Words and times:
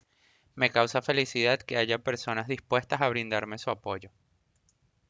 me 0.55 0.71
causa 0.71 1.03
felicidad 1.03 1.59
que 1.61 1.77
haya 1.77 1.99
personas 1.99 2.47
dispuestas 2.47 3.01
a 3.01 3.09
brindarme 3.09 3.59
su 3.59 3.69
apoyo 3.69 4.09